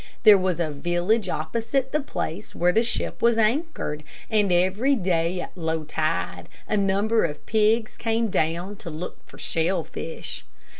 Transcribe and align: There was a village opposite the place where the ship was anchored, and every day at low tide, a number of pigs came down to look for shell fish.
There 0.23 0.35
was 0.35 0.59
a 0.59 0.71
village 0.71 1.29
opposite 1.29 1.91
the 1.91 1.99
place 1.99 2.55
where 2.55 2.71
the 2.71 2.81
ship 2.81 3.21
was 3.21 3.37
anchored, 3.37 4.03
and 4.31 4.51
every 4.51 4.95
day 4.95 5.39
at 5.39 5.55
low 5.55 5.83
tide, 5.83 6.49
a 6.67 6.75
number 6.75 7.23
of 7.23 7.45
pigs 7.45 7.97
came 7.97 8.29
down 8.29 8.77
to 8.77 8.89
look 8.89 9.23
for 9.27 9.37
shell 9.37 9.83
fish. 9.83 10.43